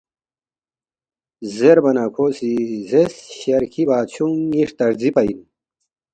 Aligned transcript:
زیربا 1.55 1.91
نہ 1.95 2.05
کھو 2.13 2.25
سی 2.37 2.51
زیرس، 2.89 3.15
”شرکھی 3.39 3.83
بادشونگ 3.89 4.35
ن٘ی 4.49 4.59
ہرتارزی 4.63 5.09
پا 5.15 5.21
اِن 5.25 5.39